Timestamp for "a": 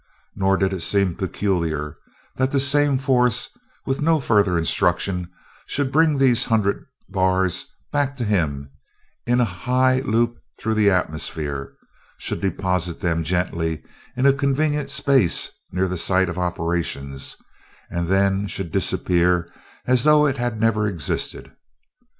9.39-9.45, 14.25-14.33